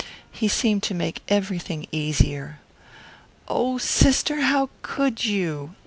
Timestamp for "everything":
1.27-1.85